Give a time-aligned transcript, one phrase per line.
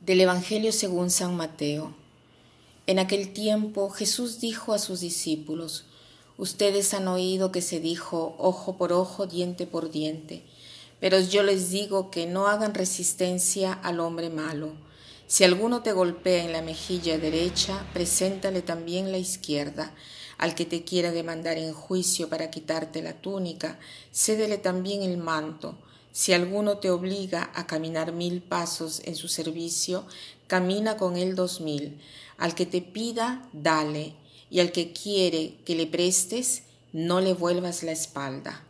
[0.00, 1.94] Del Evangelio según San Mateo.
[2.86, 5.84] En aquel tiempo Jesús dijo a sus discípulos,
[6.38, 10.42] Ustedes han oído que se dijo ojo por ojo, diente por diente,
[11.00, 14.72] pero yo les digo que no hagan resistencia al hombre malo.
[15.26, 19.92] Si alguno te golpea en la mejilla derecha, preséntale también la izquierda.
[20.38, 23.78] Al que te quiera demandar en juicio para quitarte la túnica,
[24.14, 25.76] cédele también el manto.
[26.12, 30.04] Si alguno te obliga a caminar mil pasos en su servicio,
[30.46, 32.00] camina con él dos mil.
[32.36, 34.14] Al que te pida, dale,
[34.50, 38.64] y al que quiere que le prestes, no le vuelvas la espalda.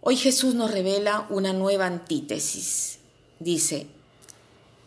[0.00, 2.98] Hoy Jesús nos revela una nueva antítesis.
[3.40, 3.88] Dice,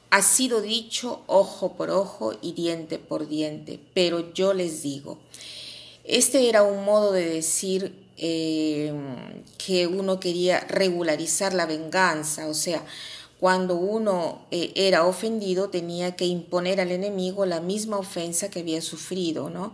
[0.10, 5.20] ha sido dicho ojo por ojo y diente por diente, pero yo les digo,
[6.04, 8.94] este era un modo de decir eh,
[9.58, 12.84] que uno quería regularizar la venganza, o sea,
[13.40, 18.82] cuando uno eh, era ofendido tenía que imponer al enemigo la misma ofensa que había
[18.82, 19.74] sufrido, ¿no?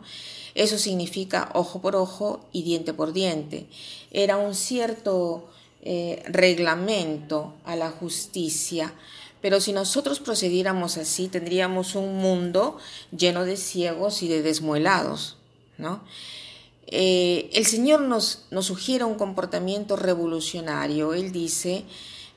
[0.55, 3.67] Eso significa ojo por ojo y diente por diente.
[4.09, 5.49] Era un cierto
[5.83, 8.93] eh, reglamento a la justicia,
[9.41, 12.77] pero si nosotros procediéramos así, tendríamos un mundo
[13.15, 15.37] lleno de ciegos y de desmuelados,
[15.77, 16.01] ¿no?
[16.87, 21.13] Eh, el Señor nos, nos sugiere un comportamiento revolucionario.
[21.13, 21.85] Él dice,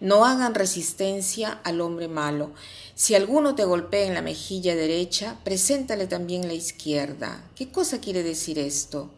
[0.01, 2.53] no hagan resistencia al hombre malo.
[2.95, 7.45] Si alguno te golpea en la mejilla derecha, preséntale también la izquierda.
[7.55, 9.11] ¿Qué cosa quiere decir esto?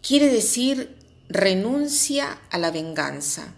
[0.00, 0.96] Quiere decir
[1.28, 3.54] renuncia a la venganza.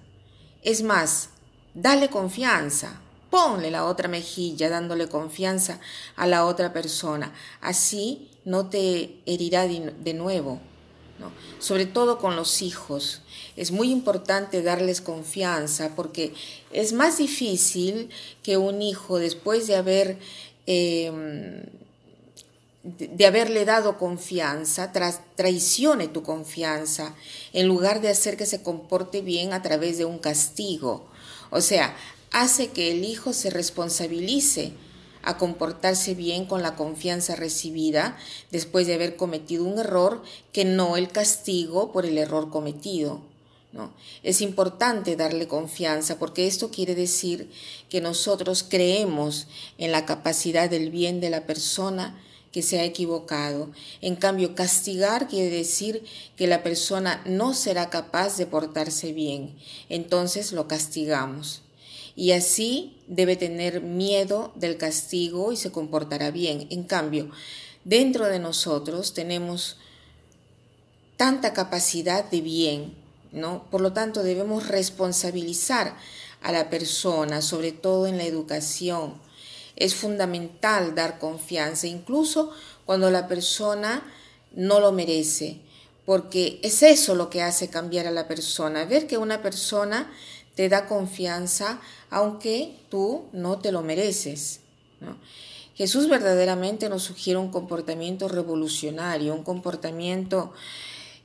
[0.63, 1.31] Es más,
[1.75, 3.01] dale confianza,
[3.35, 5.81] ponle la otra mejilla dándole confianza
[6.15, 7.35] a la otra persona.
[7.61, 10.61] Así no te herirá de nuevo.
[11.59, 13.23] Sobre todo con los hijos.
[13.57, 16.33] Es muy importante darles confianza porque
[16.71, 18.09] es más difícil
[18.45, 20.19] que un hijo después de haber...
[20.67, 21.65] Em,
[22.85, 24.93] de haberle dado confianza,
[25.37, 27.15] traicione tu confianza,
[27.55, 31.09] en lugar de hacer que se comporte bien a través de un castigo.
[31.49, 31.97] O sea,
[32.35, 34.73] hace que el hijo se responsabilice
[35.23, 38.19] a comportarse bien con la confianza recibida
[38.51, 40.21] después de haber cometido un error
[40.53, 43.23] que no el castigo por el error cometido.
[43.73, 43.93] ¿no?
[44.25, 47.51] Es importante darle confianza porque esto quiere decir
[47.89, 49.47] que nosotros creemos
[49.79, 52.21] en la capacidad del bien de la persona
[52.51, 53.71] que se ha equivocado.
[54.01, 56.05] En cambio, castigar quiere decir
[56.37, 59.57] que la persona no será capaz de portarse bien.
[59.89, 61.64] Entonces lo castigamos
[62.17, 66.67] y así debe tener miedo del castigo y se comportará bien.
[66.71, 67.31] En cambio,
[67.85, 69.77] dentro de nosotros tenemos
[71.17, 72.95] tanta capacidad de bien,
[73.33, 73.65] ¿no?
[73.71, 75.97] Por lo tanto, debemos responsabilizar
[76.43, 79.15] a la persona, sobre todo en la educación.
[79.77, 82.53] Es fundamental dar confianza, incluso
[82.85, 84.05] cuando la persona
[84.53, 85.59] no lo merece,
[86.07, 90.13] porque es eso lo que hace cambiar a la persona, ver que una persona
[90.55, 94.61] te da confianza aunque tú no te lo mereces.
[95.75, 100.53] Jesús verdaderamente nos sugiere un comportamiento revolucionario, un comportamiento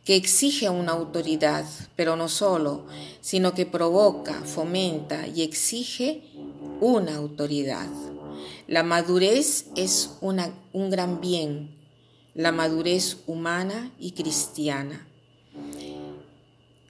[0.03, 2.85] que exige una autoridad, pero no solo,
[3.21, 6.23] sino que provoca, fomenta y exige
[6.81, 7.87] una autoridad.
[8.65, 11.75] La madurez es un gran bien,
[12.33, 15.08] la madurez humana y cristiana.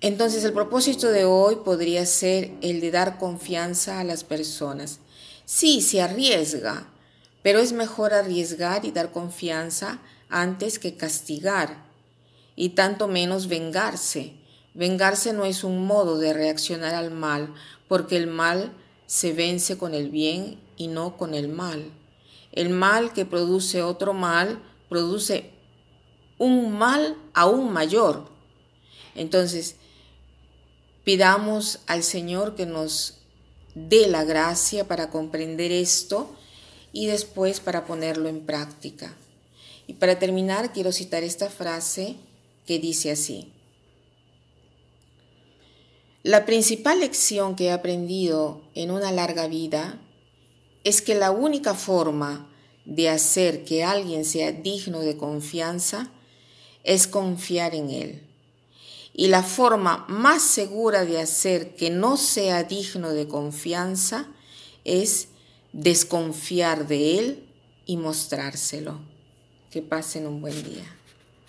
[0.02, 5.00] Entonces el propósito de hoy podría ser el de dar confianza a las personas.
[5.44, 6.88] Sí, se arriesga,
[7.44, 10.00] pero es mejor arriesgar y dar confianza
[10.30, 11.86] antes que castigar,
[12.56, 14.34] y tanto menos vengarse.
[14.74, 17.54] Vengarse no es un modo de reaccionar al mal,
[17.88, 18.72] porque el mal
[19.06, 21.92] se vence con el bien y no con el mal.
[22.52, 25.52] El mal que produce otro mal produce
[26.38, 28.30] un mal aún mayor.
[29.16, 29.76] Entonces,
[31.10, 33.16] Pidamos al Señor que nos
[33.74, 36.36] dé la gracia para comprender esto
[36.94, 39.18] y después para ponerlo en práctica.
[39.88, 42.18] Y para terminar, quiero citar esta frase
[42.68, 43.52] que dice así.
[46.22, 50.00] La principal lección que he aprendido en una larga vida
[50.84, 52.54] es que la única forma
[52.86, 56.12] de hacer que alguien sea digno de confianza
[56.84, 58.29] es confiar en él.
[59.20, 64.28] Y la forma más segura de hacer que no sea digno de confianza
[64.86, 65.28] es
[65.74, 67.50] desconfiar de él
[67.86, 68.98] y mostrárselo.
[69.72, 70.86] Que pasen un buen día.